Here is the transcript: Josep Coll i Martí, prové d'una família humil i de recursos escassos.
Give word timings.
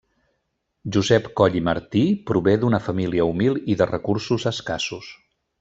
Josep 0.95 1.27
Coll 1.41 1.57
i 1.59 1.61
Martí, 1.67 2.03
prové 2.31 2.57
d'una 2.63 2.81
família 2.89 3.29
humil 3.35 3.63
i 3.75 3.79
de 3.83 3.91
recursos 3.93 4.51
escassos. 4.57 5.17